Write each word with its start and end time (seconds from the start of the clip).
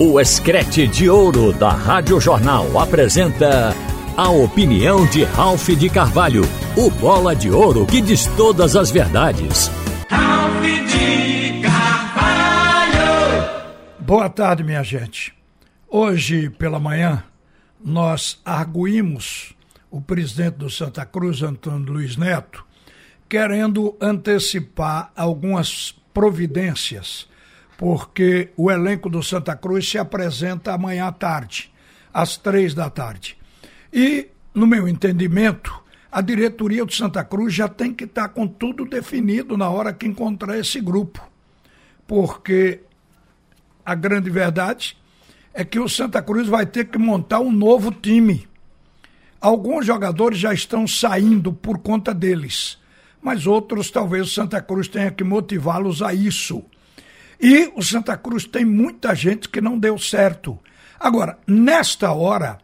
O 0.00 0.20
Escrete 0.20 0.86
de 0.86 1.10
Ouro 1.10 1.52
da 1.52 1.70
Rádio 1.70 2.20
Jornal 2.20 2.78
apresenta 2.78 3.74
a 4.16 4.30
opinião 4.30 5.04
de 5.04 5.24
Ralph 5.24 5.70
de 5.70 5.90
Carvalho, 5.90 6.42
o 6.76 6.88
bola 6.88 7.34
de 7.34 7.50
ouro 7.50 7.84
que 7.84 8.00
diz 8.00 8.24
todas 8.36 8.76
as 8.76 8.92
verdades. 8.92 9.68
Ralph 10.08 10.62
de 10.62 11.60
Carvalho! 11.62 12.94
Boa 13.98 14.30
tarde, 14.30 14.62
minha 14.62 14.84
gente. 14.84 15.34
Hoje 15.88 16.48
pela 16.48 16.78
manhã 16.78 17.24
nós 17.84 18.40
arguímos 18.44 19.52
o 19.90 20.00
presidente 20.00 20.58
do 20.58 20.70
Santa 20.70 21.04
Cruz, 21.04 21.42
Antônio 21.42 21.94
Luiz 21.94 22.16
Neto, 22.16 22.64
querendo 23.28 23.96
antecipar 24.00 25.10
algumas 25.16 25.92
providências 26.14 27.26
porque 27.78 28.50
o 28.56 28.72
elenco 28.72 29.08
do 29.08 29.22
Santa 29.22 29.54
Cruz 29.54 29.88
se 29.88 29.98
apresenta 29.98 30.74
amanhã 30.74 31.06
à 31.06 31.12
tarde, 31.12 31.72
às 32.12 32.36
três 32.36 32.74
da 32.74 32.90
tarde. 32.90 33.38
E, 33.92 34.26
no 34.52 34.66
meu 34.66 34.88
entendimento, 34.88 35.72
a 36.10 36.20
diretoria 36.20 36.84
do 36.84 36.92
Santa 36.92 37.22
Cruz 37.22 37.54
já 37.54 37.68
tem 37.68 37.94
que 37.94 38.02
estar 38.02 38.30
com 38.30 38.48
tudo 38.48 38.84
definido 38.84 39.56
na 39.56 39.70
hora 39.70 39.92
que 39.92 40.08
encontrar 40.08 40.58
esse 40.58 40.80
grupo. 40.80 41.24
Porque 42.04 42.80
a 43.86 43.94
grande 43.94 44.28
verdade 44.28 44.98
é 45.54 45.64
que 45.64 45.78
o 45.78 45.88
Santa 45.88 46.20
Cruz 46.20 46.48
vai 46.48 46.66
ter 46.66 46.86
que 46.86 46.98
montar 46.98 47.38
um 47.38 47.52
novo 47.52 47.92
time. 47.92 48.48
Alguns 49.40 49.86
jogadores 49.86 50.40
já 50.40 50.52
estão 50.52 50.84
saindo 50.84 51.52
por 51.52 51.78
conta 51.78 52.12
deles, 52.12 52.76
mas 53.22 53.46
outros 53.46 53.88
talvez 53.88 54.26
o 54.26 54.30
Santa 54.30 54.60
Cruz 54.60 54.88
tenha 54.88 55.12
que 55.12 55.22
motivá-los 55.22 56.02
a 56.02 56.12
isso 56.12 56.64
e 57.40 57.70
o 57.76 57.82
Santa 57.82 58.16
Cruz 58.16 58.44
tem 58.44 58.64
muita 58.64 59.14
gente 59.14 59.48
que 59.48 59.60
não 59.60 59.78
deu 59.78 59.96
certo. 59.98 60.58
Agora, 60.98 61.38
nesta 61.46 62.12
hora, 62.12 62.58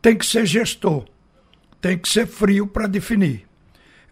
tem 0.00 0.16
que 0.16 0.24
ser 0.24 0.46
gestor, 0.46 1.04
tem 1.80 1.98
que 1.98 2.08
ser 2.08 2.26
frio 2.26 2.66
para 2.66 2.86
definir. 2.86 3.46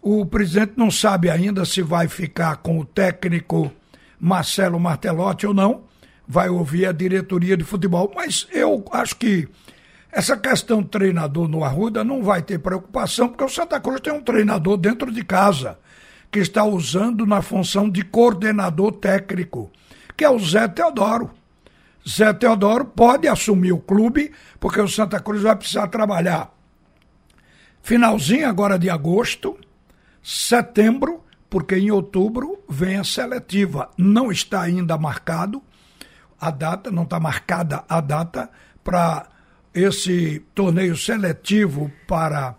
O 0.02 0.26
presidente 0.26 0.72
não 0.76 0.90
sabe 0.90 1.30
ainda 1.30 1.64
se 1.64 1.82
vai 1.82 2.08
ficar 2.08 2.56
com 2.56 2.78
o 2.78 2.84
técnico 2.84 3.70
Marcelo 4.18 4.80
Martelotti 4.80 5.46
ou 5.46 5.54
não, 5.54 5.84
vai 6.26 6.48
ouvir 6.48 6.86
a 6.86 6.92
diretoria 6.92 7.56
de 7.56 7.64
futebol, 7.64 8.10
mas 8.14 8.46
eu 8.50 8.84
acho 8.92 9.16
que 9.16 9.48
essa 10.10 10.36
questão 10.36 10.82
treinador 10.82 11.48
no 11.48 11.62
Arruda 11.62 12.02
não 12.02 12.22
vai 12.22 12.42
ter 12.42 12.58
preocupação, 12.58 13.28
porque 13.28 13.44
o 13.44 13.48
Santa 13.48 13.78
Cruz 13.78 14.00
tem 14.00 14.12
um 14.12 14.22
treinador 14.22 14.76
dentro 14.76 15.12
de 15.12 15.24
casa 15.24 15.78
que 16.30 16.40
está 16.40 16.64
usando 16.64 17.24
na 17.26 17.42
função 17.42 17.88
de 17.88 18.02
coordenador 18.02 18.92
técnico 18.92 19.70
que 20.20 20.24
é 20.26 20.28
o 20.28 20.38
Zé 20.38 20.68
Teodoro. 20.68 21.30
Zé 22.06 22.30
Teodoro 22.34 22.84
pode 22.84 23.26
assumir 23.26 23.72
o 23.72 23.80
clube, 23.80 24.30
porque 24.60 24.78
o 24.78 24.86
Santa 24.86 25.18
Cruz 25.18 25.40
vai 25.40 25.56
precisar 25.56 25.88
trabalhar 25.88 26.52
finalzinho 27.80 28.46
agora 28.46 28.78
de 28.78 28.90
agosto, 28.90 29.58
setembro, 30.22 31.24
porque 31.48 31.74
em 31.74 31.90
outubro 31.90 32.62
vem 32.68 32.98
a 32.98 33.04
seletiva. 33.04 33.88
Não 33.96 34.30
está 34.30 34.60
ainda 34.60 34.98
marcado 34.98 35.62
a 36.38 36.50
data, 36.50 36.90
não 36.90 37.04
está 37.04 37.18
marcada 37.18 37.82
a 37.88 38.02
data 38.02 38.50
para 38.84 39.26
esse 39.72 40.40
torneio 40.54 40.98
seletivo 40.98 41.90
para 42.06 42.56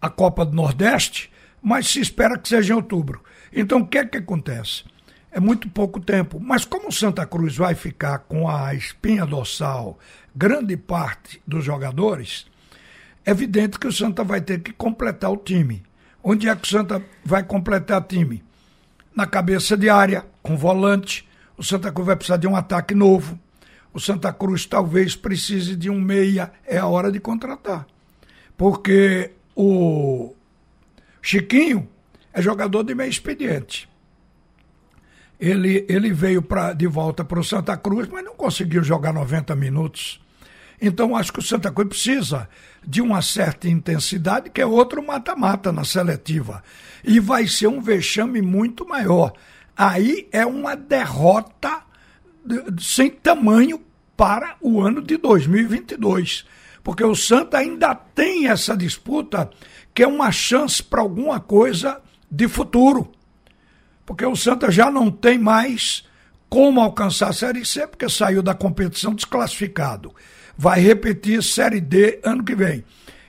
a 0.00 0.08
Copa 0.08 0.46
do 0.46 0.56
Nordeste, 0.56 1.30
mas 1.60 1.88
se 1.88 2.00
espera 2.00 2.38
que 2.38 2.48
seja 2.48 2.72
em 2.72 2.76
outubro. 2.76 3.22
Então 3.52 3.80
o 3.80 3.86
que 3.86 3.98
é 3.98 4.06
que 4.06 4.16
acontece? 4.16 4.84
É 5.30 5.40
muito 5.40 5.68
pouco 5.68 6.00
tempo. 6.00 6.40
Mas 6.40 6.64
como 6.64 6.92
Santa 6.92 7.26
Cruz 7.26 7.56
vai 7.56 7.74
ficar 7.74 8.18
com 8.20 8.48
a 8.48 8.74
espinha 8.74 9.26
dorsal 9.26 9.98
grande 10.34 10.76
parte 10.76 11.42
dos 11.46 11.64
jogadores, 11.64 12.46
é 13.24 13.30
evidente 13.30 13.78
que 13.78 13.86
o 13.86 13.92
Santa 13.92 14.22
vai 14.22 14.40
ter 14.40 14.60
que 14.60 14.72
completar 14.72 15.30
o 15.32 15.36
time. 15.36 15.82
Onde 16.22 16.48
é 16.48 16.54
que 16.54 16.64
o 16.64 16.70
Santa 16.70 17.02
vai 17.24 17.42
completar 17.42 18.00
o 18.00 18.04
time? 18.04 18.42
Na 19.14 19.26
cabeça 19.26 19.76
de 19.76 19.88
área, 19.88 20.24
com 20.42 20.56
volante. 20.56 21.28
O 21.56 21.64
Santa 21.64 21.90
Cruz 21.90 22.06
vai 22.06 22.16
precisar 22.16 22.36
de 22.36 22.46
um 22.46 22.56
ataque 22.56 22.94
novo. 22.94 23.38
O 23.92 23.98
Santa 23.98 24.32
Cruz 24.32 24.64
talvez 24.64 25.16
precise 25.16 25.74
de 25.74 25.90
um 25.90 26.00
meia. 26.00 26.52
É 26.64 26.78
a 26.78 26.86
hora 26.86 27.10
de 27.10 27.18
contratar. 27.18 27.86
Porque 28.56 29.32
o 29.56 30.34
Chiquinho 31.20 31.88
é 32.32 32.40
jogador 32.40 32.84
de 32.84 32.94
meio 32.94 33.10
expediente 33.10 33.87
ele, 35.40 35.86
ele 35.88 36.12
veio 36.12 36.42
pra, 36.42 36.72
de 36.72 36.86
volta 36.86 37.24
para 37.24 37.38
o 37.38 37.44
Santa 37.44 37.76
Cruz, 37.76 38.08
mas 38.10 38.24
não 38.24 38.34
conseguiu 38.34 38.82
jogar 38.82 39.12
90 39.12 39.54
minutos. 39.54 40.20
Então, 40.80 41.16
acho 41.16 41.32
que 41.32 41.38
o 41.38 41.42
Santa 41.42 41.70
Cruz 41.70 41.88
precisa 41.88 42.48
de 42.84 43.00
uma 43.00 43.22
certa 43.22 43.68
intensidade, 43.68 44.50
que 44.50 44.60
é 44.60 44.66
outro 44.66 45.04
mata-mata 45.04 45.72
na 45.72 45.84
seletiva. 45.84 46.62
E 47.04 47.20
vai 47.20 47.46
ser 47.46 47.68
um 47.68 47.80
vexame 47.80 48.40
muito 48.42 48.86
maior. 48.86 49.32
Aí 49.76 50.28
é 50.32 50.44
uma 50.44 50.74
derrota 50.74 51.82
sem 52.80 53.10
tamanho 53.10 53.80
para 54.16 54.56
o 54.60 54.80
ano 54.80 55.02
de 55.02 55.16
2022. 55.16 56.44
Porque 56.82 57.04
o 57.04 57.14
Santa 57.14 57.58
ainda 57.58 57.94
tem 57.94 58.48
essa 58.48 58.76
disputa, 58.76 59.50
que 59.94 60.02
é 60.02 60.06
uma 60.06 60.32
chance 60.32 60.82
para 60.82 61.00
alguma 61.00 61.38
coisa 61.38 62.00
de 62.30 62.48
futuro 62.48 63.12
porque 64.08 64.24
o 64.24 64.34
Santa 64.34 64.70
já 64.70 64.90
não 64.90 65.10
tem 65.10 65.38
mais 65.38 66.02
como 66.48 66.80
alcançar 66.80 67.28
a 67.28 67.32
Série 67.34 67.62
C, 67.62 67.86
porque 67.86 68.08
saiu 68.08 68.42
da 68.42 68.54
competição 68.54 69.14
desclassificado. 69.14 70.14
Vai 70.56 70.80
repetir 70.80 71.42
Série 71.42 71.78
D 71.78 72.18
ano 72.24 72.42
que 72.42 72.54
vem. 72.54 72.82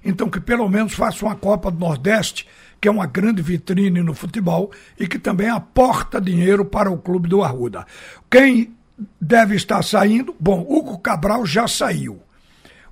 Então, 0.05 0.29
que 0.29 0.39
pelo 0.39 0.69
menos 0.69 0.93
faça 0.93 1.25
uma 1.25 1.35
Copa 1.35 1.69
do 1.69 1.77
Nordeste, 1.77 2.47
que 2.79 2.87
é 2.87 2.91
uma 2.91 3.05
grande 3.05 3.41
vitrine 3.41 4.01
no 4.01 4.13
futebol 4.13 4.71
e 4.97 5.05
que 5.05 5.19
também 5.19 5.49
aporta 5.49 6.21
dinheiro 6.21 6.63
para 6.63 6.89
o 6.89 6.97
clube 6.97 7.27
do 7.27 7.43
Arruda. 7.43 7.85
Quem 8.31 8.73
deve 9.19 9.57
estar 9.57 9.83
saindo? 9.83 10.33
Bom, 10.39 10.61
Hugo 10.61 10.97
Cabral 10.99 11.45
já 11.45 11.67
saiu. 11.67 12.21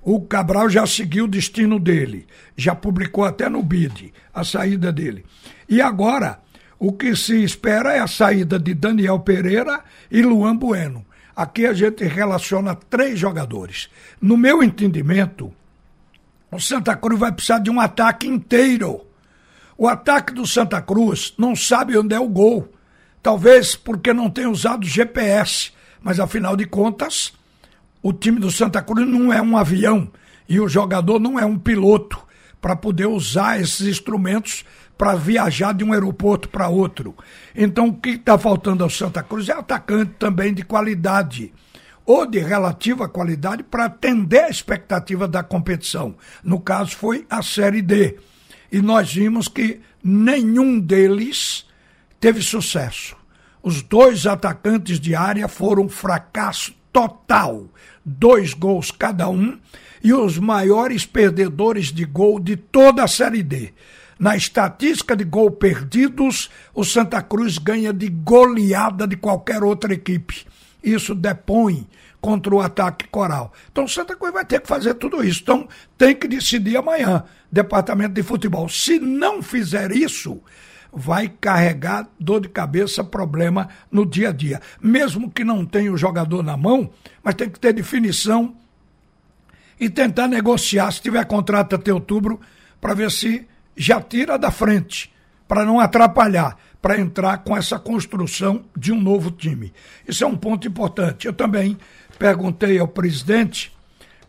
O 0.02 0.20
Cabral 0.20 0.68
já 0.68 0.86
seguiu 0.86 1.24
o 1.24 1.28
destino 1.28 1.80
dele, 1.80 2.26
já 2.54 2.74
publicou 2.74 3.24
até 3.24 3.48
no 3.48 3.62
BID 3.62 4.12
a 4.34 4.44
saída 4.44 4.92
dele. 4.92 5.24
E 5.66 5.80
agora 5.80 6.38
o 6.78 6.92
que 6.92 7.16
se 7.16 7.42
espera 7.42 7.94
é 7.94 7.98
a 7.98 8.06
saída 8.06 8.58
de 8.58 8.72
Daniel 8.72 9.18
Pereira 9.20 9.82
e 10.10 10.22
Luan 10.22 10.56
Bueno. 10.56 11.04
Aqui 11.34 11.66
a 11.66 11.72
gente 11.72 12.04
relaciona 12.04 12.74
três 12.74 13.18
jogadores. 13.18 13.88
No 14.20 14.36
meu 14.36 14.62
entendimento, 14.62 15.52
o 16.50 16.60
Santa 16.60 16.96
Cruz 16.96 17.18
vai 17.18 17.32
precisar 17.32 17.58
de 17.58 17.70
um 17.70 17.80
ataque 17.80 18.26
inteiro. 18.26 19.04
O 19.76 19.86
ataque 19.86 20.32
do 20.32 20.46
Santa 20.46 20.80
Cruz 20.80 21.34
não 21.36 21.54
sabe 21.54 21.96
onde 21.96 22.14
é 22.14 22.20
o 22.20 22.28
gol. 22.28 22.72
Talvez 23.22 23.76
porque 23.76 24.12
não 24.12 24.30
tenha 24.30 24.50
usado 24.50 24.86
GPS. 24.86 25.72
Mas 26.00 26.20
afinal 26.20 26.56
de 26.56 26.64
contas, 26.64 27.32
o 28.02 28.12
time 28.12 28.38
do 28.38 28.50
Santa 28.50 28.82
Cruz 28.82 29.06
não 29.06 29.32
é 29.32 29.42
um 29.42 29.56
avião 29.56 30.10
e 30.48 30.60
o 30.60 30.68
jogador 30.68 31.18
não 31.18 31.38
é 31.38 31.44
um 31.44 31.58
piloto 31.58 32.18
para 32.60 32.76
poder 32.76 33.06
usar 33.06 33.60
esses 33.60 33.86
instrumentos 33.86 34.64
para 34.98 35.14
viajar 35.14 35.72
de 35.72 35.84
um 35.84 35.92
aeroporto 35.92 36.48
para 36.48 36.68
outro. 36.68 37.14
Então, 37.54 37.86
o 37.86 37.94
que 37.94 38.10
está 38.10 38.36
faltando 38.36 38.82
ao 38.82 38.90
Santa 38.90 39.22
Cruz 39.22 39.48
é 39.48 39.52
atacante 39.52 40.12
também 40.18 40.52
de 40.52 40.64
qualidade 40.64 41.52
ou 42.04 42.26
de 42.26 42.40
relativa 42.40 43.08
qualidade 43.08 43.62
para 43.62 43.84
atender 43.84 44.44
a 44.44 44.48
expectativa 44.48 45.28
da 45.28 45.42
competição. 45.42 46.16
No 46.42 46.58
caso, 46.58 46.96
foi 46.96 47.24
a 47.30 47.42
Série 47.42 47.80
D. 47.80 48.18
E 48.72 48.82
nós 48.82 49.12
vimos 49.14 49.46
que 49.46 49.80
nenhum 50.02 50.80
deles 50.80 51.64
teve 52.18 52.42
sucesso. 52.42 53.16
Os 53.62 53.82
dois 53.82 54.26
atacantes 54.26 54.98
de 54.98 55.14
área 55.14 55.46
foram 55.46 55.88
fracasso 55.88 56.74
total. 56.92 57.68
Dois 58.04 58.54
gols 58.54 58.90
cada 58.90 59.28
um 59.28 59.58
e 60.02 60.12
os 60.12 60.38
maiores 60.38 61.04
perdedores 61.04 61.92
de 61.92 62.04
gol 62.04 62.38
de 62.38 62.56
toda 62.56 63.04
a 63.04 63.08
Série 63.08 63.42
D. 63.42 63.72
Na 64.18 64.36
estatística 64.36 65.16
de 65.16 65.24
gol 65.24 65.50
perdidos, 65.50 66.50
o 66.74 66.84
Santa 66.84 67.22
Cruz 67.22 67.56
ganha 67.56 67.92
de 67.92 68.08
goleada 68.08 69.06
de 69.06 69.16
qualquer 69.16 69.62
outra 69.62 69.94
equipe. 69.94 70.44
Isso 70.82 71.14
depõe 71.14 71.86
contra 72.20 72.52
o 72.52 72.60
ataque 72.60 73.06
coral. 73.08 73.52
Então 73.70 73.84
o 73.84 73.88
Santa 73.88 74.16
Cruz 74.16 74.32
vai 74.32 74.44
ter 74.44 74.60
que 74.60 74.66
fazer 74.66 74.94
tudo 74.94 75.22
isso. 75.24 75.42
Então 75.42 75.68
tem 75.96 76.16
que 76.16 76.26
decidir 76.26 76.76
amanhã, 76.76 77.22
departamento 77.50 78.14
de 78.14 78.22
futebol. 78.22 78.68
Se 78.68 78.98
não 78.98 79.40
fizer 79.40 79.92
isso, 79.92 80.40
vai 80.92 81.28
carregar 81.28 82.08
dor 82.18 82.40
de 82.40 82.48
cabeça, 82.48 83.04
problema 83.04 83.68
no 83.90 84.06
dia 84.06 84.30
a 84.30 84.32
dia. 84.32 84.60
Mesmo 84.80 85.30
que 85.30 85.44
não 85.44 85.64
tenha 85.64 85.92
o 85.92 85.96
jogador 85.96 86.42
na 86.42 86.56
mão, 86.56 86.90
mas 87.22 87.34
tem 87.34 87.48
que 87.48 87.60
ter 87.60 87.72
definição 87.72 88.56
e 89.78 89.88
tentar 89.88 90.26
negociar, 90.26 90.90
se 90.90 91.00
tiver 91.00 91.24
contrato 91.26 91.74
até 91.76 91.92
outubro, 91.92 92.40
para 92.80 92.94
ver 92.94 93.10
se 93.10 93.46
já 93.76 94.00
tira 94.00 94.38
da 94.38 94.50
frente, 94.50 95.12
para 95.46 95.64
não 95.64 95.78
atrapalhar. 95.78 96.56
para 96.80 97.00
entrar 97.00 97.38
com 97.38 97.56
essa 97.56 97.76
construção 97.76 98.64
de 98.76 98.92
um 98.92 99.00
novo 99.00 99.32
time. 99.32 99.72
Isso 100.06 100.22
é 100.22 100.26
um 100.26 100.36
ponto 100.36 100.66
importante. 100.68 101.26
Eu 101.26 101.32
também 101.32 101.76
perguntei 102.18 102.78
ao 102.78 102.86
presidente 102.86 103.76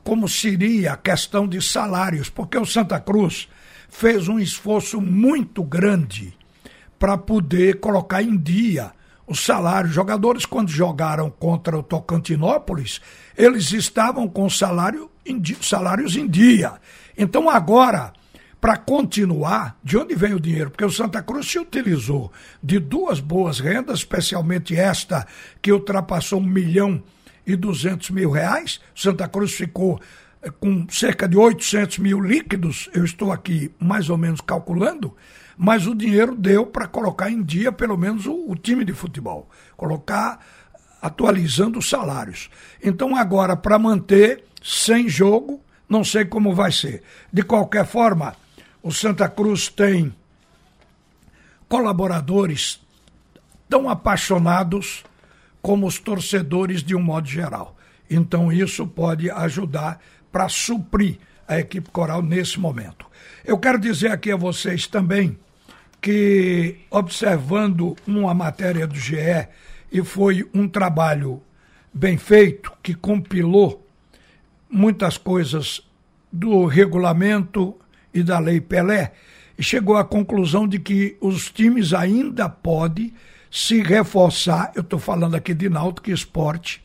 como 0.03 0.27
seria 0.27 0.94
a 0.94 0.97
questão 0.97 1.47
de 1.47 1.61
salários, 1.61 2.29
porque 2.29 2.57
o 2.57 2.65
Santa 2.65 3.00
Cruz 3.00 3.47
fez 3.88 4.27
um 4.27 4.39
esforço 4.39 5.00
muito 5.00 5.63
grande 5.63 6.35
para 6.99 7.17
poder 7.17 7.79
colocar 7.79 8.21
em 8.21 8.37
dia 8.37 8.91
os 9.25 9.39
salários. 9.39 9.93
Jogadores, 9.93 10.45
quando 10.45 10.69
jogaram 10.69 11.29
contra 11.29 11.77
o 11.77 11.83
Tocantinópolis, 11.83 12.99
eles 13.37 13.71
estavam 13.71 14.27
com 14.27 14.49
salário 14.49 15.09
em, 15.25 15.41
salários 15.61 16.15
em 16.15 16.27
dia. 16.27 16.73
Então, 17.17 17.49
agora, 17.49 18.11
para 18.59 18.75
continuar, 18.75 19.77
de 19.81 19.97
onde 19.97 20.15
vem 20.15 20.33
o 20.33 20.39
dinheiro? 20.39 20.69
Porque 20.69 20.83
o 20.83 20.91
Santa 20.91 21.21
Cruz 21.21 21.49
se 21.49 21.57
utilizou 21.57 22.31
de 22.61 22.77
duas 22.77 23.19
boas 23.19 23.59
rendas, 23.59 23.99
especialmente 23.99 24.75
esta 24.75 25.25
que 25.61 25.71
ultrapassou 25.71 26.39
um 26.39 26.45
milhão 26.45 27.01
e 27.45 27.55
duzentos 27.55 28.09
mil 28.09 28.31
reais. 28.31 28.81
Santa 28.93 29.27
Cruz 29.27 29.53
ficou 29.53 29.99
eh, 30.41 30.51
com 30.59 30.85
cerca 30.89 31.27
de 31.27 31.37
800 31.37 31.99
mil 31.99 32.19
líquidos, 32.19 32.89
eu 32.93 33.05
estou 33.05 33.31
aqui 33.31 33.71
mais 33.79 34.09
ou 34.09 34.17
menos 34.17 34.41
calculando, 34.41 35.15
mas 35.61 35.85
o 35.85 35.94
dinheiro 35.94 36.38
deu 36.38 36.65
para 36.65 36.88
colocar 36.88 37.29
em 37.29 37.44
dia 37.44 37.69
pelo 37.69 37.97
menos 37.97 38.25
o, 38.25 38.50
o, 38.50 38.56
time 38.56 38.85
de 38.85 38.94
futebol, 38.94 39.50
colocar 39.75 40.39
atualizando 41.01 41.79
os 41.79 41.89
salários. 41.89 42.50
Então 42.81 43.13
agora 43.13 43.57
para 43.57 43.77
manter 43.77 44.45
sem 44.63 45.09
jogo, 45.09 45.61
não 45.89 46.01
sei 46.01 46.23
como 46.23 46.56
vai 46.56 46.71
ser. 46.71 47.03
De 47.31 47.44
qualquer 47.44 47.85
forma, 47.85 48.38
o 48.81 48.89
Santa 48.89 49.27
Cruz 49.27 49.67
tem 49.67 50.15
colaboradores 51.67 52.79
tão 53.67 53.89
apaixonados 53.89 55.03
como 55.61 55.85
os 55.88 56.00
torcedores 56.00 56.81
de 56.81 56.95
um 56.95 57.01
modo 57.01 57.27
geral. 57.27 57.75
Então 58.09 58.50
isso 58.50 58.88
pode 58.88 59.29
ajudar 59.29 60.00
para 60.31 60.47
suprir 60.47 61.17
a 61.45 61.59
equipe 61.59 61.89
coral 61.89 62.21
nesse 62.21 62.57
momento. 62.57 63.06
Eu 63.44 63.57
quero 63.57 63.77
dizer 63.77 64.09
aqui 64.11 64.31
a 64.31 64.38
vocês 64.38 64.88
também 64.88 65.38
que, 66.01 66.77
observando 66.89 67.95
uma 68.07 68.33
matéria 68.33 68.87
do 68.87 68.95
GE, 68.95 69.47
e 69.91 70.03
foi 70.03 70.47
um 70.53 70.67
trabalho 70.67 71.41
bem 71.93 72.17
feito, 72.17 72.71
que 72.81 72.93
compilou 72.93 73.85
muitas 74.69 75.17
coisas 75.17 75.81
do 76.31 76.65
regulamento 76.65 77.75
e 78.13 78.21
da 78.21 78.39
Lei 78.39 78.61
Pelé, 78.61 79.13
e 79.57 79.63
chegou 79.63 79.97
à 79.97 80.05
conclusão 80.05 80.67
de 80.67 80.79
que 80.79 81.17
os 81.19 81.49
times 81.49 81.93
ainda 81.93 82.47
podem 82.47 83.13
se 83.51 83.81
reforçar, 83.81 84.71
eu 84.75 84.81
estou 84.81 84.99
falando 84.99 85.35
aqui 85.35 85.53
de 85.53 85.69
Náutico 85.69 86.11
Esporte, 86.11 86.81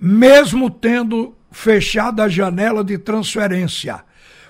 mesmo 0.00 0.70
tendo 0.70 1.34
fechado 1.50 2.20
a 2.22 2.28
janela 2.28 2.84
de 2.84 2.96
transferência. 2.98 4.02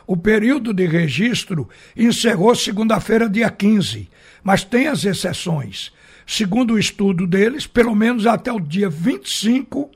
O 0.07 0.17
período 0.17 0.73
de 0.73 0.87
registro 0.87 1.69
encerrou 1.97 2.55
segunda-feira, 2.55 3.29
dia 3.29 3.51
15, 3.51 4.09
mas 4.43 4.65
tem 4.65 4.89
as 4.89 5.05
exceções. 5.05 5.93
Segundo 6.27 6.75
o 6.75 6.79
estudo 6.79 7.27
deles, 7.27 7.67
pelo 7.67 7.95
menos 7.95 8.27
até 8.27 8.53
o 8.53 8.61
dia 8.61 8.89
25 8.89 9.91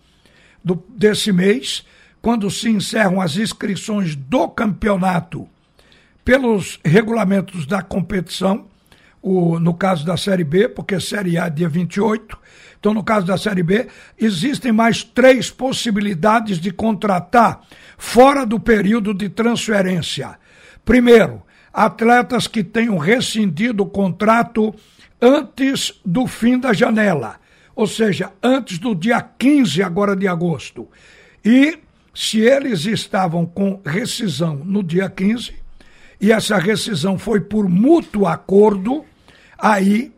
do, 0.65 0.83
desse 0.91 1.33
mês, 1.33 1.85
quando 2.21 2.51
se 2.51 2.69
encerram 2.69 3.21
as 3.21 3.37
inscrições 3.37 4.15
do 4.15 4.49
campeonato 4.49 5.49
pelos 6.25 6.79
regulamentos 6.85 7.67
da 7.67 7.81
competição, 7.81 8.67
o, 9.21 9.59
no 9.59 9.75
caso 9.75 10.05
da 10.05 10.17
Série 10.17 10.45
B, 10.45 10.69
porque 10.69 11.01
Série 11.01 11.39
A 11.39 11.47
é 11.47 11.51
dia 11.51 11.69
28. 11.69 12.39
Então, 12.79 12.95
no 12.95 13.03
caso 13.03 13.27
da 13.27 13.37
Série 13.37 13.63
B, 13.63 13.89
existem 14.19 14.71
mais 14.71 15.03
três 15.03 15.51
possibilidades 15.51 16.59
de 16.59 16.71
contratar 16.71 17.61
fora 17.97 18.47
do 18.47 18.61
período 18.61 19.13
de 19.13 19.29
transferência. 19.29 20.39
Primeiro, 20.85 21.43
atletas 21.73 22.47
que 22.47 22.63
tenham 22.63 22.99
rescindido 22.99 23.83
o 23.83 23.91
contrato 23.91 24.75
antes 25.21 25.93
do 26.05 26.27
fim 26.27 26.59
da 26.59 26.73
janela, 26.73 27.37
ou 27.75 27.87
seja, 27.87 28.33
antes 28.43 28.79
do 28.79 28.95
dia 28.95 29.21
15 29.21 29.83
agora 29.83 30.15
de 30.15 30.29
agosto. 30.29 30.89
E 31.45 31.79
se 32.15 32.41
eles 32.41 32.85
estavam 32.85 33.47
com 33.47 33.81
rescisão 33.85 34.57
no 34.65 34.83
dia 34.83 35.09
15, 35.09 35.55
e 36.21 36.33
essa 36.33 36.59
rescisão 36.59 37.19
foi 37.19 37.41
por 37.41 37.69
mútuo 37.69 38.27
acordo, 38.27 39.05
aí 39.59 40.13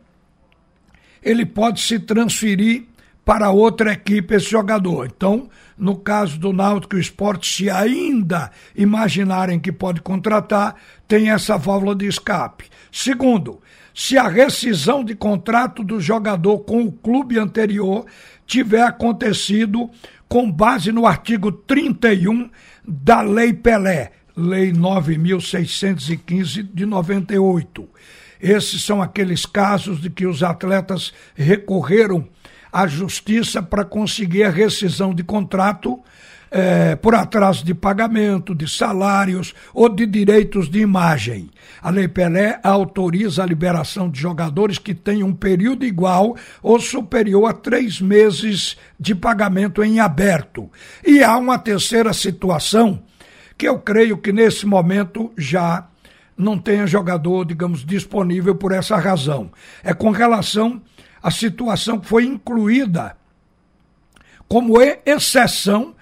ele 1.21 1.45
pode 1.45 1.81
se 1.81 1.99
transferir 1.99 2.85
para 3.23 3.51
outra 3.51 3.93
equipe 3.93 4.35
esse 4.35 4.49
jogador. 4.49 5.05
Então, 5.05 5.49
no 5.77 5.95
caso 5.95 6.39
do 6.39 6.51
Náutico 6.51 6.97
Esporte, 6.97 7.47
se 7.47 7.69
ainda 7.69 8.51
imaginarem 8.75 9.59
que 9.59 9.71
pode 9.71 10.01
contratar, 10.01 10.75
tem 11.07 11.29
essa 11.29 11.57
válvula 11.57 11.95
de 11.95 12.07
escape. 12.07 12.69
Segundo, 12.91 13.61
se 13.93 14.17
a 14.17 14.27
rescisão 14.27 15.03
de 15.03 15.15
contrato 15.15 15.83
do 15.83 15.99
jogador 15.99 16.59
com 16.59 16.83
o 16.83 16.91
clube 16.91 17.37
anterior 17.37 18.05
tiver 18.45 18.81
acontecido 18.81 19.89
com 20.27 20.51
base 20.51 20.91
no 20.91 21.05
artigo 21.05 21.51
31 21.51 22.49
da 22.87 23.21
Lei 23.21 23.53
Pelé, 23.53 24.11
Lei 24.35 24.71
9615 24.71 26.63
de 26.63 26.85
98. 26.85 27.87
Esses 28.41 28.83
são 28.83 29.01
aqueles 29.01 29.45
casos 29.45 30.01
de 30.01 30.09
que 30.09 30.25
os 30.25 30.41
atletas 30.41 31.13
recorreram 31.35 32.27
à 32.71 32.87
justiça 32.87 33.61
para 33.61 33.85
conseguir 33.85 34.43
a 34.43 34.49
rescisão 34.49 35.13
de 35.13 35.23
contrato 35.23 35.99
é, 36.49 36.95
por 36.97 37.15
atraso 37.15 37.63
de 37.63 37.73
pagamento, 37.73 38.53
de 38.53 38.67
salários 38.67 39.53
ou 39.73 39.87
de 39.87 40.05
direitos 40.05 40.69
de 40.69 40.79
imagem. 40.79 41.49
A 41.81 41.89
Lei 41.89 42.07
Pelé 42.07 42.59
autoriza 42.61 43.43
a 43.43 43.45
liberação 43.45 44.09
de 44.09 44.19
jogadores 44.19 44.77
que 44.77 44.93
tenham 44.93 45.29
um 45.29 45.33
período 45.33 45.85
igual 45.85 46.35
ou 46.61 46.79
superior 46.79 47.45
a 47.45 47.53
três 47.53 48.01
meses 48.01 48.75
de 48.99 49.15
pagamento 49.15 49.83
em 49.83 49.99
aberto. 49.99 50.69
E 51.05 51.23
há 51.23 51.37
uma 51.37 51.57
terceira 51.57 52.11
situação 52.11 53.01
que 53.57 53.67
eu 53.67 53.79
creio 53.79 54.17
que 54.17 54.31
nesse 54.31 54.65
momento 54.65 55.31
já 55.37 55.87
não 56.37 56.57
tenha 56.57 56.87
jogador, 56.87 57.45
digamos, 57.45 57.85
disponível 57.85 58.55
por 58.55 58.71
essa 58.71 58.97
razão. 58.97 59.51
É 59.83 59.93
com 59.93 60.11
relação 60.11 60.81
à 61.21 61.29
situação 61.29 61.99
que 61.99 62.07
foi 62.07 62.25
incluída 62.25 63.15
como 64.47 64.81
exceção 65.05 65.95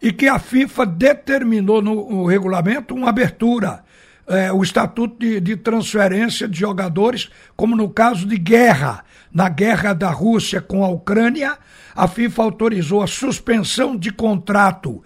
e 0.00 0.12
que 0.12 0.28
a 0.28 0.38
FIFA 0.38 0.86
determinou 0.86 1.82
no, 1.82 2.26
regulamento 2.26 2.94
uma 2.94 3.08
abertura. 3.08 3.84
É, 4.28 4.52
o 4.52 4.62
estatuto 4.62 5.18
de, 5.18 5.40
de 5.40 5.56
transferência 5.56 6.48
de 6.48 6.58
jogadores, 6.58 7.30
como 7.56 7.76
no 7.76 7.88
caso 7.88 8.26
de 8.26 8.36
guerra. 8.36 9.04
Na 9.32 9.48
guerra 9.48 9.92
da 9.92 10.10
Rússia 10.10 10.60
com 10.60 10.84
a 10.84 10.88
Ucrânia, 10.88 11.58
a 11.94 12.08
FIFA 12.08 12.42
autorizou 12.42 13.02
a 13.02 13.06
suspensão 13.06 13.96
de 13.96 14.10
contrato 14.10 15.02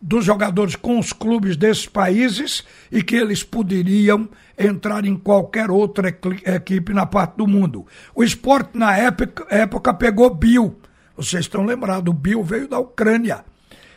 dos 0.00 0.24
jogadores 0.24 0.76
com 0.76 0.98
os 0.98 1.12
clubes 1.12 1.56
desses 1.56 1.86
países 1.86 2.64
e 2.90 3.02
que 3.02 3.16
eles 3.16 3.42
poderiam 3.42 4.28
entrar 4.56 5.04
em 5.04 5.16
qualquer 5.16 5.70
outra 5.70 6.08
equipe 6.08 6.92
na 6.92 7.04
parte 7.04 7.36
do 7.36 7.46
mundo. 7.46 7.86
O 8.14 8.22
esporte, 8.22 8.78
na 8.78 8.96
época, 8.96 9.46
época 9.50 9.92
pegou 9.92 10.32
Bill. 10.32 10.78
Vocês 11.16 11.44
estão 11.44 11.64
lembrados, 11.64 12.10
o 12.10 12.16
Bill 12.16 12.42
veio 12.44 12.68
da 12.68 12.78
Ucrânia. 12.78 13.44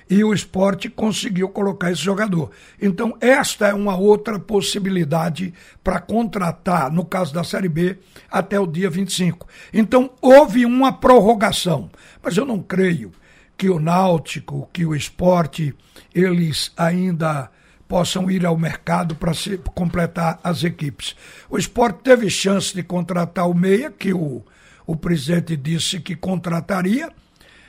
E 0.10 0.26
o 0.26 0.34
esporte 0.34 0.90
conseguiu 0.90 1.48
colocar 1.48 1.90
esse 1.90 2.02
jogador. 2.02 2.52
Então, 2.82 3.16
esta 3.22 3.68
é 3.68 3.74
uma 3.74 3.96
outra 3.96 4.38
possibilidade 4.38 5.54
para 5.82 6.02
contratar, 6.02 6.92
no 6.92 7.06
caso 7.06 7.34
da 7.34 7.46
Série 7.46 7.70
B, 7.70 7.98
até 8.30 8.60
o 8.60 8.68
dia 8.68 8.90
25. 8.90 9.48
Então, 9.74 10.10
houve 10.20 10.66
uma 10.66 10.92
prorrogação. 10.92 11.90
Mas 12.22 12.36
eu 12.36 12.46
não 12.46 12.62
creio 12.62 13.12
que 13.58 13.70
o 13.70 13.80
Náutico, 13.80 14.70
que 14.74 14.86
o 14.86 14.96
esporte, 14.96 15.74
eles 16.14 16.72
ainda 16.76 17.50
possam 17.88 18.32
ir 18.32 18.46
ao 18.46 18.58
mercado 18.58 19.16
para 19.16 19.34
completar 19.76 20.40
as 20.44 20.64
equipes. 20.64 21.16
O 21.50 21.58
esporte 21.58 22.00
teve 22.04 22.30
chance 22.30 22.74
de 22.74 22.82
contratar 22.82 23.50
o 23.50 23.54
Meia, 23.54 23.92
que 23.92 24.14
o, 24.14 24.42
o 24.88 24.96
presidente 24.96 25.58
disse 25.58 26.00
que 26.00 26.16
contrataria, 26.16 27.12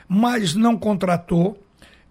mas 0.07 0.55
não 0.55 0.77
contratou. 0.77 1.61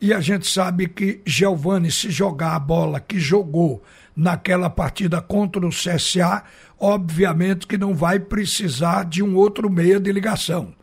E 0.00 0.12
a 0.12 0.20
gente 0.20 0.46
sabe 0.46 0.88
que 0.88 1.22
Giovani, 1.24 1.90
se 1.90 2.10
jogar 2.10 2.54
a 2.54 2.58
bola 2.58 3.00
que 3.00 3.18
jogou 3.18 3.82
naquela 4.14 4.68
partida 4.68 5.22
contra 5.22 5.66
o 5.66 5.70
CSA, 5.70 6.44
obviamente 6.78 7.66
que 7.66 7.78
não 7.78 7.94
vai 7.94 8.18
precisar 8.18 9.04
de 9.04 9.22
um 9.22 9.34
outro 9.36 9.70
meia 9.70 9.98
de 9.98 10.12
ligação 10.12 10.74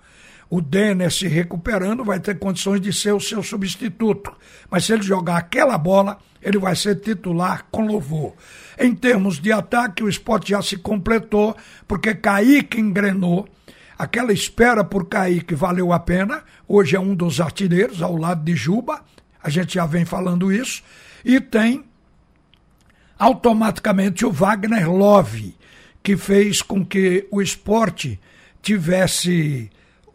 o 0.49 0.61
Denner 0.61 1.11
se 1.11 1.27
recuperando, 1.27 2.03
vai 2.03 2.19
ter 2.19 2.39
condições 2.39 2.81
de 2.81 2.91
ser 2.91 3.13
o 3.13 3.19
seu 3.19 3.43
substituto. 3.43 4.31
Mas 4.69 4.85
se 4.85 4.93
ele 4.93 5.03
jogar 5.03 5.37
aquela 5.37 5.77
bola, 5.77 6.17
ele 6.41 6.57
vai 6.57 6.75
ser 6.75 6.95
titular 6.99 7.65
com 7.69 7.85
louvor. 7.85 8.33
Em 8.77 8.95
termos 8.95 9.39
de 9.39 9.51
ataque, 9.51 10.03
o 10.03 10.09
esporte 10.09 10.49
já 10.49 10.61
se 10.61 10.77
completou, 10.77 11.55
porque 11.87 12.15
Kaique 12.15 12.79
engrenou, 12.79 13.47
Aquela 13.99 14.31
espera 14.31 14.81
por 14.81 15.09
Kaique 15.09 15.53
valeu 15.53 15.91
a 15.91 15.99
pena. 15.99 16.41
Hoje 16.65 16.95
é 16.95 16.99
um 16.99 17.13
dos 17.13 17.41
artilheiros 17.41 18.01
ao 18.01 18.15
lado 18.15 18.45
de 18.45 18.55
Juba. 18.55 19.03
A 19.43 19.49
gente 19.49 19.73
já 19.73 19.85
vem 19.85 20.05
falando 20.05 20.53
isso. 20.53 20.81
E 21.25 21.41
tem 21.41 21.83
automaticamente 23.17 24.25
o 24.25 24.31
Wagner 24.31 24.89
Love, 24.89 25.53
que 26.01 26.15
fez 26.15 26.61
com 26.61 26.85
que 26.85 27.27
o 27.29 27.41
esporte 27.41 28.17
tivesse 28.61 29.69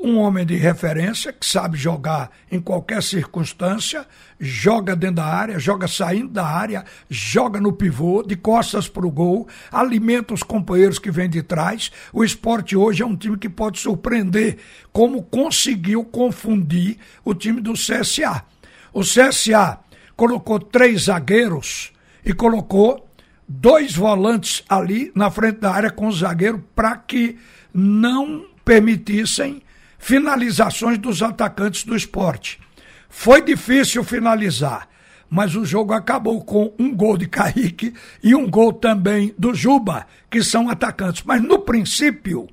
um 0.04 0.18
homem 0.18 0.44
de 0.44 0.54
referência 0.54 1.32
que 1.32 1.46
sabe 1.46 1.78
jogar 1.78 2.30
em 2.52 2.60
qualquer 2.60 3.02
circunstância, 3.02 4.06
joga 4.38 4.94
dentro 4.94 5.16
da 5.16 5.24
área, 5.24 5.58
joga 5.58 5.88
saindo 5.88 6.28
da 6.28 6.46
área, 6.46 6.84
joga 7.08 7.58
no 7.58 7.72
pivô, 7.72 8.22
de 8.22 8.36
costas 8.36 8.86
para 8.86 9.06
o 9.06 9.10
gol, 9.10 9.48
alimenta 9.72 10.34
os 10.34 10.42
companheiros 10.42 10.98
que 10.98 11.10
vêm 11.10 11.30
de 11.30 11.42
trás. 11.42 11.90
O 12.12 12.22
esporte 12.22 12.76
hoje 12.76 13.02
é 13.02 13.06
um 13.06 13.16
time 13.16 13.38
que 13.38 13.48
pode 13.48 13.78
surpreender, 13.78 14.58
como 14.92 15.22
conseguiu 15.22 16.04
confundir 16.04 16.98
o 17.24 17.34
time 17.34 17.62
do 17.62 17.72
CSA. 17.72 18.44
O 18.92 19.00
CSA 19.00 19.78
colocou 20.14 20.60
três 20.60 21.04
zagueiros 21.04 21.92
e 22.22 22.34
colocou 22.34 23.08
dois 23.48 23.96
volantes 23.96 24.62
ali 24.68 25.10
na 25.14 25.30
frente 25.30 25.60
da 25.60 25.72
área 25.72 25.90
com 25.90 26.08
o 26.08 26.12
zagueiro 26.12 26.62
para 26.76 26.94
que 26.94 27.38
não 27.72 28.44
permitissem 28.66 29.62
finalizações 30.04 30.98
dos 30.98 31.22
atacantes 31.22 31.82
do 31.82 31.96
esporte. 31.96 32.60
Foi 33.08 33.40
difícil 33.40 34.04
finalizar, 34.04 34.86
mas 35.30 35.56
o 35.56 35.64
jogo 35.64 35.94
acabou 35.94 36.44
com 36.44 36.74
um 36.78 36.94
gol 36.94 37.16
de 37.16 37.26
Kaique 37.26 37.94
e 38.22 38.34
um 38.34 38.46
gol 38.46 38.70
também 38.70 39.34
do 39.38 39.54
Juba, 39.54 40.06
que 40.30 40.42
são 40.42 40.68
atacantes. 40.68 41.22
Mas 41.24 41.42
no 41.42 41.60
princípio, 41.60 42.46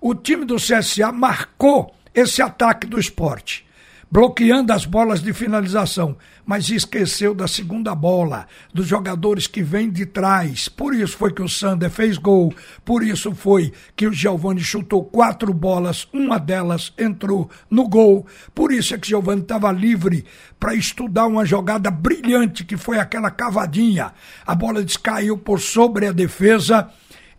o 0.00 0.16
time 0.16 0.44
do 0.44 0.56
CSA 0.56 1.12
marcou 1.12 1.94
esse 2.12 2.42
ataque 2.42 2.88
do 2.88 2.98
esporte 2.98 3.64
bloqueando 4.10 4.72
as 4.72 4.84
bolas 4.84 5.22
de 5.22 5.32
finalização, 5.32 6.16
mas 6.44 6.68
esqueceu 6.68 7.32
da 7.32 7.46
segunda 7.46 7.94
bola, 7.94 8.46
dos 8.74 8.88
jogadores 8.88 9.46
que 9.46 9.62
vêm 9.62 9.88
de 9.88 10.04
trás. 10.04 10.68
Por 10.68 10.94
isso 10.94 11.16
foi 11.16 11.32
que 11.32 11.42
o 11.42 11.48
Sander 11.48 11.88
fez 11.88 12.18
gol, 12.18 12.52
por 12.84 13.04
isso 13.04 13.32
foi 13.32 13.72
que 13.94 14.08
o 14.08 14.12
Giovani 14.12 14.60
chutou 14.60 15.04
quatro 15.04 15.54
bolas, 15.54 16.08
uma 16.12 16.38
delas 16.38 16.92
entrou 16.98 17.48
no 17.70 17.88
gol. 17.88 18.26
Por 18.52 18.72
isso 18.72 18.94
é 18.94 18.98
que 18.98 19.08
Giovani 19.08 19.42
estava 19.42 19.70
livre 19.70 20.24
para 20.58 20.74
estudar 20.74 21.26
uma 21.26 21.44
jogada 21.44 21.90
brilhante 21.90 22.64
que 22.64 22.76
foi 22.76 22.98
aquela 22.98 23.30
cavadinha. 23.30 24.12
A 24.44 24.54
bola 24.56 24.82
descaiu 24.82 25.38
por 25.38 25.60
sobre 25.60 26.06
a 26.06 26.12
defesa 26.12 26.90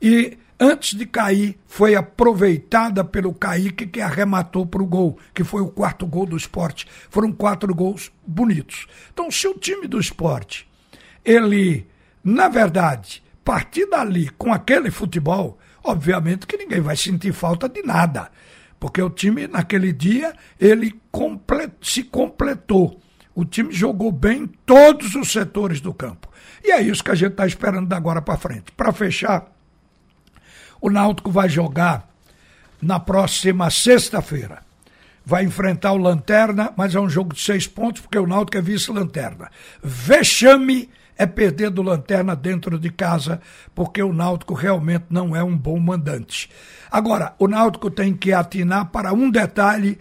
e 0.02 0.38
antes 0.62 0.96
de 0.96 1.08
cair, 1.08 1.58
foi 1.66 1.96
aproveitada 1.96 3.04
pelo 3.04 3.34
Kaique, 3.34 3.88
que 3.88 4.00
arrematou 4.00 4.68
para 4.68 4.84
o 4.84 4.86
gol, 4.86 5.18
que 5.34 5.44
foi 5.44 5.60
o 5.62 5.68
quarto 5.68 6.06
gol 6.06 6.28
do 6.28 6.38
esporte. 6.38 6.88
Foram 7.10 7.32
quatro 7.32 7.74
gols 7.74 8.12
bonitos. 8.26 8.86
Então, 9.12 9.32
se 9.32 9.48
o 9.48 9.56
time 9.56 9.88
do 9.88 10.00
esporte, 10.00 10.70
ele, 11.26 11.88
na 12.24 12.48
verdade, 12.48 13.24
partir 13.44 13.90
dali 13.90 14.30
com 14.38 14.54
aquele 14.54 14.92
futebol, 14.92 15.58
obviamente 15.84 16.46
que 16.46 16.58
ninguém 16.58 16.80
vai 16.80 16.96
sentir 16.96 17.34
falta 17.34 17.68
de 17.68 17.82
nada. 17.82 18.30
Porque 18.80 19.02
o 19.02 19.10
time, 19.10 19.48
naquele 19.48 19.92
dia, 19.92 20.34
ele 20.60 20.94
comple 21.12 21.70
se 21.82 22.04
completou. 22.04 23.02
O 23.34 23.46
time 23.46 23.74
jogou 23.74 24.12
bem 24.12 24.44
em 24.44 24.48
todos 24.48 25.16
os 25.16 25.32
setores 25.32 25.82
do 25.82 25.94
campo. 25.94 26.30
E 26.64 26.72
é 26.72 26.82
isso 26.82 27.04
que 27.04 27.12
a 27.12 27.16
gente 27.16 27.32
está 27.32 27.48
esperando 27.48 27.88
da 27.88 27.98
agora 27.98 28.22
para 28.22 28.38
frente. 28.38 28.72
Para 28.74 28.92
fechar, 28.92 29.52
o 30.82 30.90
Náutico 30.90 31.32
vai 31.32 31.48
jogar 31.48 32.10
na 32.82 33.00
próxima 33.00 33.70
sexta-feira. 33.70 34.64
Vai 35.24 35.46
enfrentar 35.46 35.94
o 35.94 35.98
Lanterna, 35.98 36.74
mas 36.76 36.96
é 36.96 37.00
um 37.00 37.08
jogo 37.08 37.36
de 37.36 37.42
seis 37.42 37.68
pontos, 37.68 38.02
porque 38.02 38.18
o 38.18 38.26
Náutico 38.26 38.58
é 38.58 38.62
vice-lanterna. 38.62 39.52
Vexame 39.84 40.90
é 41.16 41.28
perder 41.28 41.70
do 41.70 41.84
Lanterna 41.84 42.36
dentro 42.36 42.80
de 42.80 42.90
casa, 42.90 43.40
porque 43.76 44.02
o 44.02 44.12
Náutico 44.12 44.56
realmente 44.56 45.06
não 45.12 45.36
é 45.36 45.44
um 45.44 45.56
bom 45.56 45.80
mandante. 45.80 46.50
Agora, 46.90 47.36
o 47.38 47.48
Náutico 47.48 47.92
tem 47.92 48.16
que 48.16 48.34
atinar 48.34 48.88
para 48.88 49.14
um 49.14 49.30
detalhe 49.30 50.00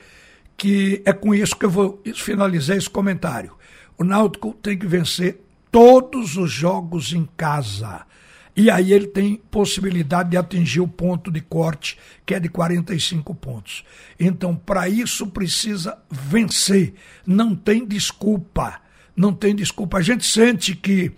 que 0.57 1.03
é 1.05 1.13
com 1.13 1.35
isso 1.35 1.57
que 1.57 1.67
eu 1.67 1.71
vou 1.71 2.03
finalizar 2.15 2.77
esse 2.77 2.89
comentário. 2.89 3.53
O 3.99 4.05
Náutico 4.05 4.55
tem 4.63 4.79
que 4.79 4.87
vencer 4.87 5.43
todos 5.71 6.39
os 6.39 6.51
jogos 6.51 7.13
em 7.13 7.29
casa. 7.37 8.07
E 8.57 8.71
aí 8.71 8.93
ele 8.93 9.07
tem 9.07 9.37
possibilidade 9.51 10.31
de 10.31 10.37
atingir 10.37 10.81
o 10.81 10.89
ponto 10.89 11.31
de 11.31 11.41
corte, 11.41 11.99
que 12.27 12.35
é 12.35 12.41
de 12.41 12.49
45 12.49 13.35
pontos. 13.35 13.85
Então, 14.19 14.55
para 14.55 14.89
isso 14.89 15.27
precisa 15.27 15.97
vencer. 16.11 16.95
Não 17.27 17.55
tem 17.55 17.87
desculpa. 17.87 18.81
Não 19.17 19.33
tem 19.33 19.55
desculpa. 19.55 19.99
A 19.99 20.03
gente 20.03 20.27
sente 20.27 20.75
que 20.75 21.13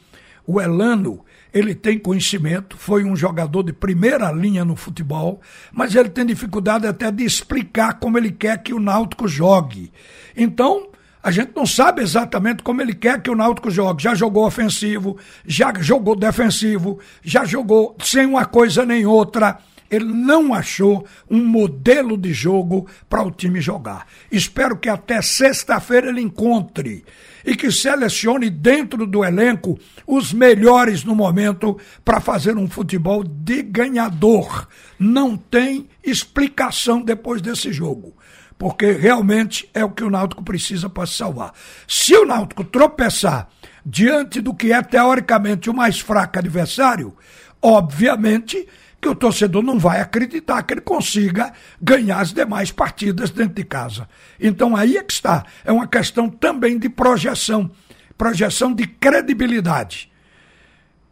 o 0.46 0.60
Elano, 0.60 1.24
ele 1.52 1.74
tem 1.74 1.98
conhecimento, 1.98 2.76
foi 2.76 3.04
um 3.04 3.14
jogador 3.14 3.62
de 3.62 3.72
primeira 3.72 4.30
linha 4.32 4.64
no 4.64 4.74
futebol, 4.74 5.40
mas 5.72 5.94
ele 5.94 6.08
tem 6.08 6.26
dificuldade 6.26 6.86
até 6.86 7.10
de 7.10 7.24
explicar 7.24 7.94
como 7.94 8.18
ele 8.18 8.30
quer 8.30 8.62
que 8.62 8.74
o 8.74 8.80
Náutico 8.80 9.28
jogue. 9.28 9.92
Então, 10.36 10.88
a 11.22 11.30
gente 11.30 11.52
não 11.54 11.64
sabe 11.64 12.02
exatamente 12.02 12.64
como 12.64 12.82
ele 12.82 12.94
quer 12.94 13.22
que 13.22 13.30
o 13.30 13.36
Náutico 13.36 13.70
jogue. 13.70 14.02
Já 14.02 14.14
jogou 14.14 14.44
ofensivo, 14.44 15.16
já 15.46 15.72
jogou 15.78 16.16
defensivo, 16.16 16.98
já 17.22 17.44
jogou 17.44 17.96
sem 18.02 18.26
uma 18.26 18.44
coisa 18.44 18.84
nem 18.84 19.06
outra. 19.06 19.58
Ele 19.88 20.06
não 20.06 20.52
achou 20.52 21.06
um 21.30 21.44
modelo 21.44 22.16
de 22.16 22.32
jogo 22.32 22.88
para 23.08 23.22
o 23.22 23.30
time 23.30 23.60
jogar. 23.60 24.06
Espero 24.32 24.76
que 24.76 24.88
até 24.88 25.22
sexta-feira 25.22 26.08
ele 26.08 26.22
encontre 26.22 27.04
e 27.44 27.54
que 27.54 27.70
selecione 27.70 28.48
dentro 28.50 29.06
do 29.06 29.24
elenco 29.24 29.78
os 30.06 30.32
melhores 30.32 31.04
no 31.04 31.14
momento 31.14 31.78
para 32.04 32.20
fazer 32.20 32.56
um 32.56 32.68
futebol 32.68 33.22
de 33.22 33.62
ganhador. 33.62 34.66
Não 34.98 35.36
tem 35.36 35.88
explicação 36.02 37.00
depois 37.02 37.40
desse 37.40 37.72
jogo 37.72 38.14
porque 38.62 38.92
realmente 38.92 39.68
é 39.74 39.84
o 39.84 39.90
que 39.90 40.04
o 40.04 40.08
Náutico 40.08 40.40
precisa 40.40 40.88
para 40.88 41.04
se 41.04 41.14
salvar. 41.14 41.52
Se 41.88 42.14
o 42.14 42.24
Náutico 42.24 42.62
tropeçar 42.62 43.48
diante 43.84 44.40
do 44.40 44.54
que 44.54 44.72
é 44.72 44.80
teoricamente 44.80 45.68
o 45.68 45.74
mais 45.74 45.98
fraco 45.98 46.38
adversário, 46.38 47.12
obviamente 47.60 48.68
que 49.00 49.08
o 49.08 49.16
torcedor 49.16 49.64
não 49.64 49.80
vai 49.80 50.00
acreditar 50.00 50.62
que 50.62 50.74
ele 50.74 50.80
consiga 50.80 51.52
ganhar 51.80 52.20
as 52.20 52.32
demais 52.32 52.70
partidas 52.70 53.30
dentro 53.30 53.54
de 53.54 53.64
casa. 53.64 54.08
Então 54.38 54.76
aí 54.76 54.96
é 54.96 55.02
que 55.02 55.12
está. 55.12 55.44
É 55.64 55.72
uma 55.72 55.88
questão 55.88 56.30
também 56.30 56.78
de 56.78 56.88
projeção, 56.88 57.68
projeção 58.16 58.72
de 58.72 58.86
credibilidade. 58.86 60.08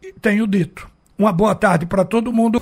E 0.01 0.13
tenho 0.13 0.47
dito. 0.47 0.89
Uma 1.17 1.33
boa 1.33 1.53
tarde 1.53 1.85
para 1.85 2.05
todo 2.05 2.31
mundo. 2.31 2.61